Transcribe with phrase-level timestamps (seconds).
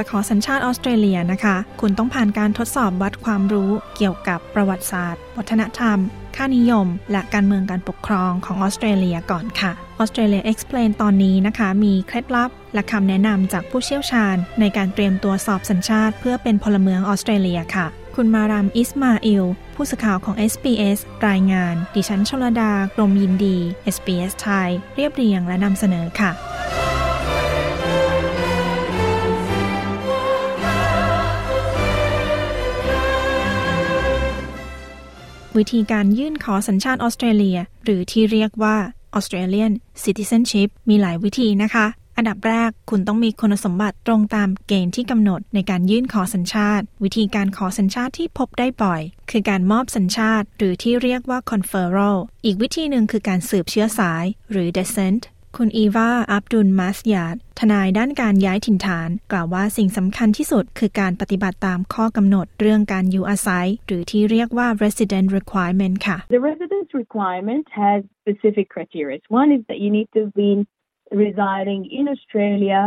[0.00, 5.98] จะขอสัญชาติออสเตรเลียนะคะ คุณต้องผ่านการทดสอบวัดความรู้เกี่ยวกับประวัติศาสตร์ วัฒนธรรม
[6.36, 20.98] ค่านิยม และการเมืองการปกครองของออสเตรเลียก่อนค่ะ Australia Explain ตอนนี้นะคะ มีเคล็ดลับและคำแนะนำจากผู้เชี่ยวชาญ ในการเตรียมตัวสอบสัญชาติ เพื่อเป็นพลเมืองออสเตรเลียค่ะ คุณมารามอิสมาอิล ผู้สื่อข่าวของ SBS
[21.28, 23.56] รายงาน ดิฉันชลดากรมยินดี
[23.94, 26.32] SBS ไทย เรียบเรียงและนำเสนอค่ะ
[35.58, 38.76] วิธีการยื่นขอสัญชาติออสเตรเลีย หรือที่เรียกว่า
[39.16, 55.22] Australian Citizenship มีหลายวิธีนะคะ อันดับแรกคุณต้องมีคุณสมบัติตรงตามเกณฑ์ที่กำหนดในการยื่นขอสัญชาติ วิธีการขอสัญชาติที่พบได้บ่อย คือการมอบสัญชาติ หรือที่เรียกว่า conferral อีกวิธีหนึ่งคือการสืบเชื้อสาย หรือ descent
[55.56, 69.18] คุณอีวา อับดุลมาสยาด ทนายด้านการย้ายถิ่นฐาน กล่าวว่าสิ่งสำคัญที่สุดคือการปฏิบัติตามข้อกำหนดเรื่องการอยู่อาศัย หรือที่เรียกว่า resident requirement ค่ะ The residence requirement has specific criteria.
[69.40, 70.50] One is that you need to be
[71.24, 72.80] residing in Australia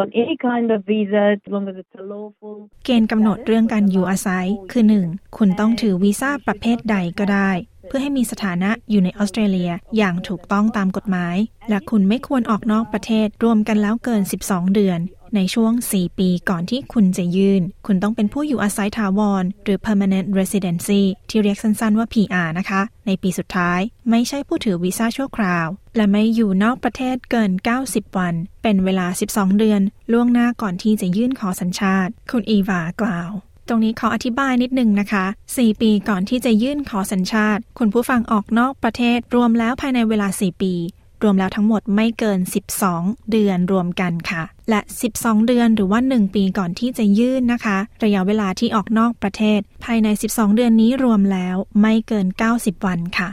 [0.00, 5.36] on any kind of visa as long as it's a lawful เกณฑ์กำหนดเรื่องการอยู่อาศัย คือ 1.
[5.36, 7.50] คุณต้องถือวีซ่าประเภทใดก็ได้
[7.88, 11.36] เพื่อให้มีสถานะอยู่ในออสเตรเลียอย่างถูกต้องตามกฎหมาย
[11.68, 15.00] และคุณไม่ควรออกนอกประเทศรวมกันแล้วเกิน 12 เดือน
[15.34, 25.66] ในช่วง 4 ปีก่อนที่คุณจะยื่น คุณต้องเป็นผู้อยู่อาศัยถาวร หรือ permanent residency ที่เรียกสั้นๆว่า PR นะคะ ในปีสุดท้าย ไม่ใช่ผู้ถือวีซ่าชั่วคราว
[25.96, 27.50] และไม่อยู่นอกประเทศเกิน
[27.84, 29.80] 90 วัน เป็นเวลา 12 เดือน
[30.12, 33.30] ล่วงหน้าก่อนที่จะยื่นขอสัญชาติ คุณอีวากล่าว
[33.68, 40.74] ตรงนี้ขออธิบายนิดนึงนะคะ 4 ปีก่อนที่จะยื่นขอสัญชาติ คุณผู้ฟังออกนอกประเทศรวมแล้วภายในเวลา 4 ปี
[41.22, 42.38] รวมแล้วทั้งหมดไม่เกิน
[42.84, 44.80] 12 เดือนรวมกันค่ะ และ
[45.14, 52.26] 12 เดือนหรือว่า 1 ปีก่อนที่จะยื่นนะคะ ระยะเวลาที่ออกนอกประเทศ ภายใน 12 เดือนนี้รวมแล้วไม่เกิน
[52.56, 53.30] 90 วันค่ะ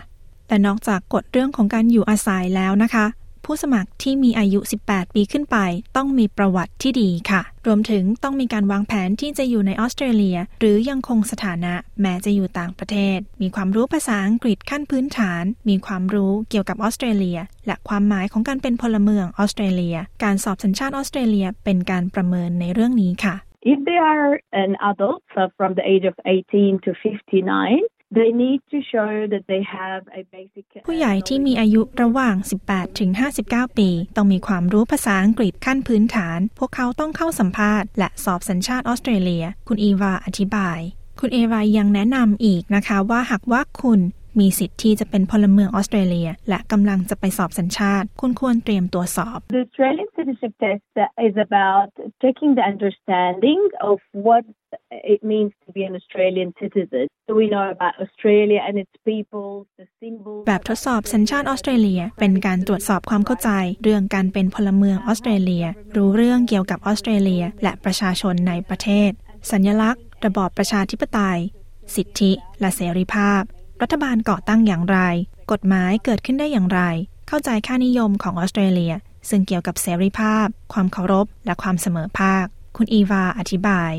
[0.47, 3.05] และนอกจากกฎเรื่องของการอยู่อาศัยแล้วนะคะ
[3.45, 5.57] ผู้สมัครที่มีอายุ 18 ปีขึ้นไป
[5.95, 23.35] ต้องมีประวัติที่ดีค่ะ รวมถึงต้องมีการวางแผนที่จะอยู่ในออสเตรเลีย หรือยังคงสถานะแม้จะอยู่ต่างประเทศ มีความรู้ภาษาอังกฤษขั้นพื้นฐาน มีความรู้เกี่ยวกับออสเตรเลีย และความหมายของการเป็นพลเมืองออสเตรเลีย การสอบสัญชาติออสเตรเลียเป็นการประเมินในเรื่องนี้ค่ะ
[23.73, 27.79] If they are an adult, so from the age of 18 to 59,
[30.85, 32.35] ผู้ใหญ่ที่มีอายุระหว่าง
[32.67, 33.11] 18 ถึง
[33.43, 40.79] 59 ปี ต้องมีความรู้ภาษาอังกฤษขั้นพื้นฐาน พวกเขาต้องเข้าสัมภาษณ์และสอบสัญชาติออสเตรเลีย คุณอีวาอธิบาย
[41.19, 43.99] คุณเอวายังแนะนำอีกนะคะว่าหากว่าคุณ
[44.39, 50.83] มีสิทธิ์ที่จะเป็นพลเมืองออสเตรเลีย และกำลังจะไปสอบสัญชาติ คุณควรเตรียมตัวสอบ The Australian citizenship test
[51.27, 51.89] is about
[52.23, 54.43] checking the understanding of what
[55.13, 57.05] it means to be an Australian citizen.
[57.27, 59.49] So we know about Australia and its people,
[59.79, 60.43] the symbols.
[60.47, 63.49] แบบทดสอบสัญชาติออสเตรเลีย เป็นการตรวจสอบความเข้าใจ
[63.83, 69.11] เรื่องการเป็นพลเมืองออสเตรเลีย รู้เรื่องเกี่ยวกับออสเตรเลีย และประชาชนในประเทศ
[69.51, 71.39] สัญลักษณ์ ระบอบประชาธิปไตย
[71.95, 73.43] สิทธิ และเสรีภาพ
[73.83, 74.99] รัฐบาลก่อตั้งอย่างไร
[75.51, 76.81] กฎหมายเกิดขึ้นได้อย่างไร
[77.27, 78.93] เข้าใจค่านิยมของออสเตรเลีย
[79.29, 82.45] ซึ่งเกี่ยวกับเสรีภาพ ความเคารพ และความเสมอภาค
[82.77, 83.91] คุณอีวาอธิบาย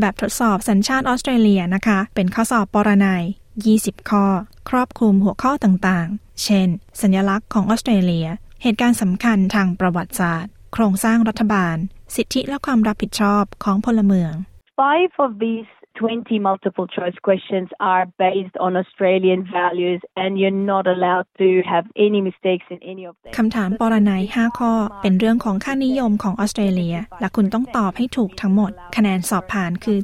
[0.00, 3.24] แบบทดสอบสัญชาติออสเตรเลียนะคะ เป็นข้อสอบปรนัย
[3.66, 4.26] 20 ข้อ
[4.68, 6.68] ครอบคลุมหัวข้อต่างๆ เช่น
[7.02, 8.28] สัญลักษณ์ของออสเตรเลีย
[8.62, 11.76] เหตุการณ์สำคัญทางประวัติศาสตร์ โครงสร้างรัฐบาล
[12.16, 14.32] สิทธิและความรับผิดชอบของพลเมือง
[14.80, 20.84] Five of these 20 multiple choice questions are based on Australian values, and you're not
[20.94, 23.32] allowed to have any mistakes in any of them.
[23.36, 24.72] คำถามปรนัย 5 ข้อ
[25.02, 29.98] เป็นเรื่องของค่านิยมของออสเตรเลีย และคุณต้องตอบให้ถูกทั้งหมด คะแนนสอบผ่านคือ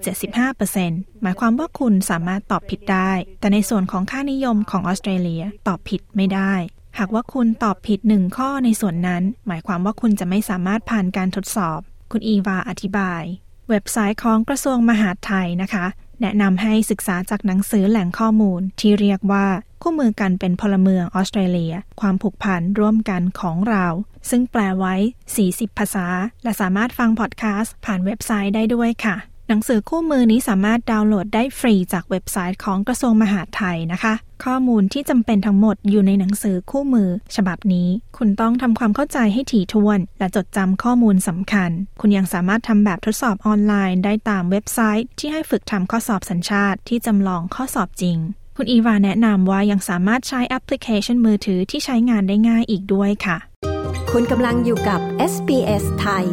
[0.59, 6.55] 75%หมายความว่าคุณสามารถตอบผิดได้ แต่ในส่วนของค่านิยมของออสเตรเลียตอบผิดไม่ได้
[6.99, 11.81] หากว่าคุณตอบผิดหนึ่งข้อในส่วนนั้น หมายความว่าคุณจะไม่สามารถผ่านการทดสอบ
[12.13, 13.23] คุณอีวาอธิบาย
[13.71, 15.87] เว็บไซต์ของกระทรวงมหาดไทยนะคะ
[16.21, 19.47] แนะนำให้ศึกษาจากหนังสือแหล่งข้อมูล ที่เรียกว่า
[19.83, 23.87] คู่มือการเป็นพลเมืองออสเตรเลีย ความผูกพันร่วมกันของเรา
[24.31, 24.95] ซึ่งแปลไว้
[25.37, 26.07] 40 ภาษา
[26.43, 29.17] และสามารถฟังพอดแคสต์ผ่านเว็บไซต์ได้ด้วยค่ะ
[29.51, 34.15] หนังสือคู่มือนี้สามารถดาวน์โหลดได้ฟรีจากเว็บไซต์ของกระทรวงมหาดไทยนะคะ
[34.45, 48.19] ข้อมูลที่จำเป็นทั้งหมดอยู่ในหนังสือคู่มือ ฉบับนี้ คุณต้องทำความเข้าใจให้ถี่ถ้วน และจดจำข้อมูลสำคัญ คุณยังสามารถทำแบบทดสอบออนไลน์ได้ตามเว็บไซต์ ที่ให้ฝึกทำข้อสอบสัญชาติที่จำลองข้อสอบจริง
[48.57, 53.37] คุณอีวาแนะนำว่ายังสามารถใช้แอปพลิเคชันมือถือที่ใช้งานได้ง่ายอีกด้วยค่ะ
[54.11, 55.01] คุณกำลังอยู่กับ
[55.33, 56.27] SBS ไทย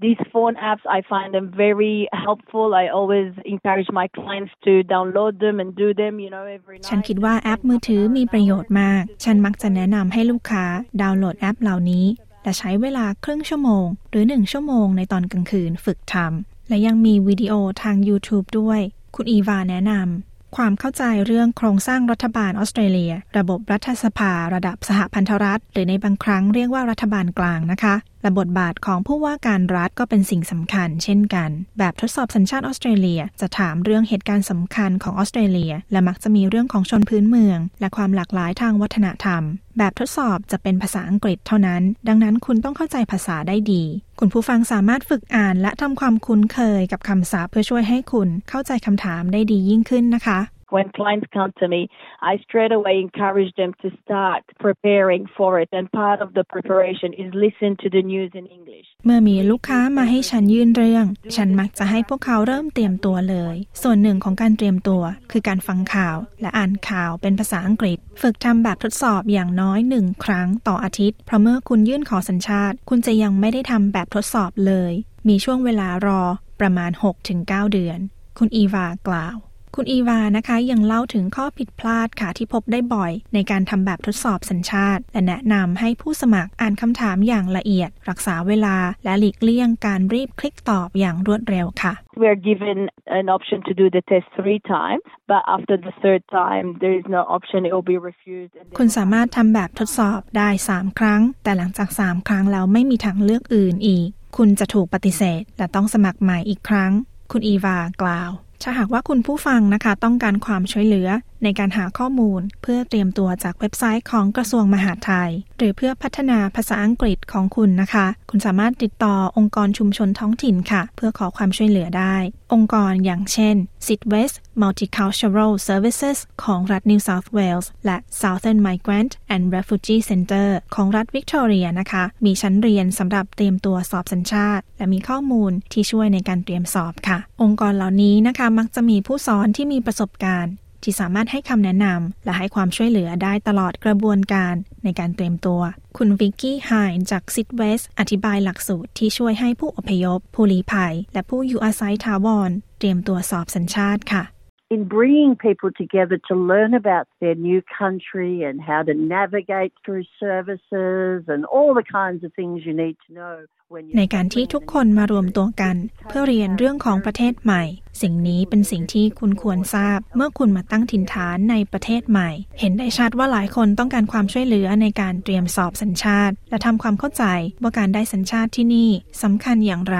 [0.00, 2.74] These phone apps, I find them very helpful.
[2.74, 6.86] I always encourage my clients to download them and do them, you know, every night.
[6.88, 10.64] ฉันคิดว่าแอปมือถือมีประโยชน์มาก ฉันมักจะแนะนำให้ลูกค้า
[11.00, 12.06] ดาวน์โหลดแอปเหล่านี้
[12.42, 17.52] และใช้เวลาครึ่งชั่วโมง หรือหนึ่งชั่วโมงในตอนกลางคืนฝึกทำ และยังมีวิดีโอ
[17.82, 18.80] ทาง YouTube ด้วย
[19.14, 39.42] คุณอีวาแนะนำความเข้าใจเรื่องโครงสร้างรัฐบาลออสเตรเลีย ระบบรัฐสภา ระดับสหพันธรัฐ หรือในบางครั้งเรียกว่ารัฐบาลกลางนะคะ และบทบาทของผู้ว่าการรัฐก็เป็นสิ่งสำคัญ เช่นกัน แบบทดสอบสัญชาติออสเตรเลีย จะถามเรื่องเหตุการณ์สำคัญของออสเตรเลีย และมักจะมีเรื่องของชนพื้นเมือง และความหลากหลายทางวัฒนธรรม
[39.78, 43.82] แบบทดสอบจะเป็นภาษาอังกฤษเท่านั้น ดังนั้นคุณต้องเข้าใจภาษาได้ดี
[44.20, 50.38] คุณผู้ฟังสามารถฝึกอ่านและทำความคุ้นเคยกับคำศัพท์เพื่อช่วยให้คุณเข้าใจคำถามได้ดียิ่งขึ้นนะคะ
[50.76, 51.82] When clients come to me,
[52.30, 55.68] I straight away encourage them to start preparing for it.
[55.78, 58.86] And part of the preparation is listen to the news in English.
[59.04, 61.06] เมื่อมีลูกค้ามาให้ฉันยื่นเรื่อง
[61.36, 74.92] ฉันมักจะให้พวกเขาเริ่มเตรียมตัวเลย ส่วนหนึ่งของการเตรียมตัว คือการฟังข่าวและอ่านข่าวเป็นภาษาอังกฤษ ฝึกทำแบบทดสอบอย่างน้อยหนึ่งครั้งต่ออาทิตย์ เพราะเมื่อคุณยื่นขอสัญชาติ คุณจะยังไม่ได้ทำแบบทดสอบเลย
[75.28, 76.22] มีช่วงเวลารอ
[76.60, 76.90] ประมาณ
[77.32, 77.98] 6-9 เดือน
[78.38, 79.36] คุณอีวากล่าว
[79.78, 91.92] คุณอีวานะคะยังเล่าถึงข้อผิดพลาดค่ะที่พบได้บ่อย ในการทำแบบทดสอบสัญชาติ และแนะนำให้ผู้สมัครอ่านคำถามอย่างละเอียด รักษาเวลาและหลีกเลี่ยงการรีบคลิกตอบอย่างรวดเร็วค่ะ
[92.22, 92.78] We're given
[93.20, 97.06] an option to do the test three times, but after the third time, there is
[97.16, 97.58] no option.
[97.68, 98.52] It will be refused.
[98.60, 106.92] And คุณสามารถทำแบบทดสอบได้ 3 ครั้ง แต่หลังจาก 3 ครั้งแล้วไม่มีทางเลือกอื่นอีก คุณจะถูกปฏิเสธ และต้องสมัครใหม่อีกครั้ง
[107.32, 108.30] คุณอีวากล่าว
[108.64, 111.08] ถ้าหากว่าคุณผู้ฟังนะคะ ต้องการความช่วยเหลือ
[111.44, 122.16] ในการหาข้อมูล เพื่อเตรียมตัวจากเว็บไซต์ของกระทรวงมหาดไทย หรือเพื่อพัฒนาภาษาอังกฤษของคุณนะคะ คุณสามารถติดต่อองค์กรชุมชนท้องถิ่นค่ะ เพื่อขอความช่วยเหลือได้
[122.52, 123.56] องค์กรอย่างเช่น
[123.86, 132.04] Sit West Multicultural Services ของรัฐ New South Wales และ Southern Migrant and Refugee Center ของรัฐวิกตอเรียนะคะ
[132.24, 144.54] มีชั้นเรียนสำหรับเตรียมตัวสอบสัญชาติ และมีข้อมูลที่ช่วยในการเตรียมสอบค่ะ องค์กรเหล่านี้นะคะมักจะมีผู้สอนที่มีประสบการณ์ ที่สามารถให้คำแนะนำและให้ความช่วยเหลือได้ตลอดกระบวนการ
[144.84, 145.60] ในการเตรียมตัว
[145.96, 154.33] คุณวิกกี้ไฮน์จากซิดเวสอธิบายหลักสูตรที่ช่วยให้ผู้อพยพ ผู้ลี้ภัย และผู้อยู่อาศัยถาวรเตรียมตัวสอบสัญชาติค่ะ
[154.74, 160.04] in bringing people together to learn about their new country and how to navigate through
[160.24, 163.36] services and all the kinds of things you need to know
[163.72, 165.76] when you ในการที่ทุกคนมารวมตัวกัน
[166.08, 167.62] เพื่อเรียนเรื่องของประเทศใหม่
[168.02, 172.30] สิ่งนี้เป็นสิ่งที่คุณควรทราบ เมื่อคุณมาตั้งถิ่นฐานในประเทศใหม่
[172.60, 177.24] เห็นได้ชัดว่าหลายคนต้องการความช่วยเหลือในการเตรียมสอบสัญชาติ และทำความเข้าใจ
[177.62, 178.90] ว่าการได้สัญชาติที่นี่
[179.22, 179.98] สำคัญอย่างไร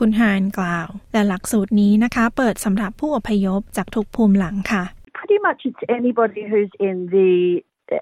[0.00, 4.84] คุณฮานกล่าวแต่หลักสูตรนี้นะคะ เปิดสำหรับผู้อพยพจากทุกภูมิหลังค่ะ
[5.18, 7.32] pretty much it's anybody who's in the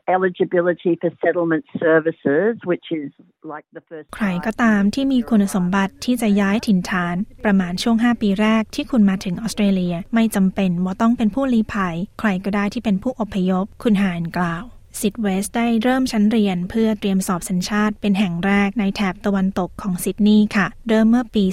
[0.08, 3.10] eligibility for settlement services, which is
[3.52, 4.06] like the first.
[4.16, 14.64] ใครก็ตามที่มีคุณสมบัติที่จะย้ายถิ่นฐาน ประมาณช่วง 5 ปีแรกที่คุณมาถึงออสเตรเลีย ไม่จำเป็นว่าต้องเป็นผู้ลี้ภัย ใครก็ได้ที่เป็นผู้อพยพ คุณหานกล่าว
[15.00, 21.44] ซิดเวสได้เริ่มชั้นเรียนเพื่อเตรียมสอบสัญชาติเป็นแห่งแรกในแถบตะวันตกของซิดนีย์ค่ะ เริ่มเมื่อปี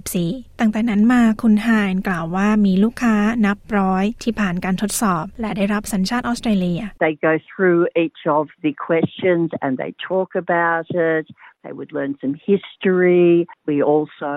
[0.00, 3.16] 2014 ตั้งแต่นั้นมาคุณไฮน์กล่าวว่ามีลูกค้า
[3.46, 11.24] นับร้อยที่ผ่านการทดสอบ และได้รับสัญชาติออสเตรเลีย They go through each of the questions and they talk about it.
[11.64, 13.28] They would learn some history.
[13.70, 14.34] We also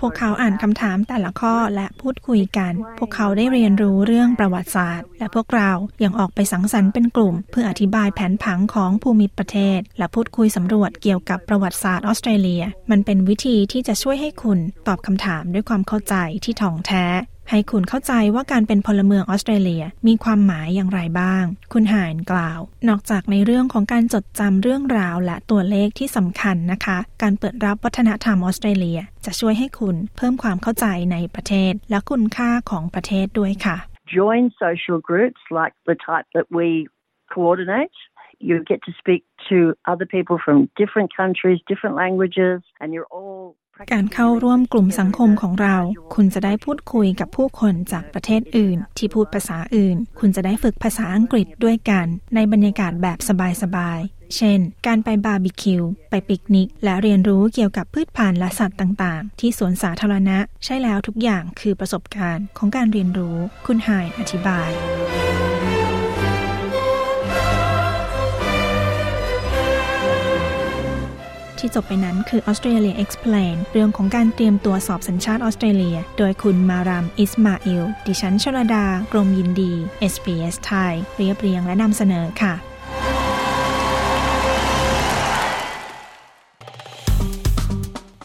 [0.00, 5.70] พวกเขาอ่านคำถามแต่ละข้อและพูดคุยกัน พวกเขาได้เรียนรู้เรื่องประวัติศาสตร์ และพวกเรา
[6.02, 14.58] ยังออกไปสังสรรค์เป็นกลุ่ม เพื่ออธิบายแผนผังของภูมิประเทศ และพูดคุยสำรวจเกี่ยวกับประวัติศาสตร์ออสเตรเลีย มันเป็นวิธีที่จะช่วยให้คุณ
[14.88, 17.04] ตอบคำถามด้วยความเข้าใจที่ถ่องแท้
[17.50, 33.76] ให้คุณเข้าใจว่าการเป็นพลเมืองออสเตรเลียมีความหมายอย่างไรบ้าง คุณหานกล่าว นอกจากในเรื่องของการจดจำเรื่องราวและตัวเลขที่สำคัญนะคะ การเปิดรับวัฒนธรรมออสเตรเลีย จะช่วยให้คุณเพิ่มความเข้าใจในประเทศ และคุณค่าของประเทศด้วยค่ะ
[34.18, 36.68] join social groups like the type that we
[37.34, 37.96] coordinate.
[38.48, 39.56] You get to speak to
[39.92, 43.56] other people from different countries, different languages, and you're all
[43.92, 45.76] การเข้าร่วมกลุ่มสังคมของเรา
[46.14, 53.18] คุณจะได้พูดคุยกับผู้คนจากประเทศอื่น ที่พูดภาษาอื่น คุณจะได้ฝึกภาษาอังกฤษด้วยกัน ในบรรยากาศแบบ
[53.62, 64.70] สบายๆ เช่น การไปบาร์บีคิว ไปปิกนิก และเรียนรู้เกี่ยวกับพืชพันธุ์และสัตว์ต่างๆ ที่สวนสาธารณะ ใช่แล้วทุกอย่างคือประสบการณ์ของการเรียนรู้ คุณหายอธิบาย
[71.64, 79.72] ที่จบไปนั้นคือ Australia Explain เรื่องของการเตรียมตัวสอบสัญชาติออสเตรเลีย โดยคุณมารามอิสมาอิล ดิฉันชลดา กรมยินดี
[80.12, 82.54] SBS ไทย เรียบเรียงและนำเสนอค่ะ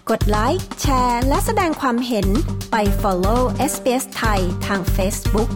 [0.10, 2.28] กดไลค์แชร์ และแสดงความเห็น
[2.72, 3.42] ไป follow
[3.72, 5.50] SBS ไทยทาง Facebook